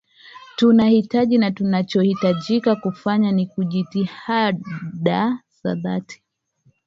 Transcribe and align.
tunahitaji 0.57 1.39
tunachohitajika 1.51 2.75
kufanya 2.75 3.31
ni 3.31 3.49
jitihada 3.67 5.37
za 5.63 5.75
dhati 5.75 6.21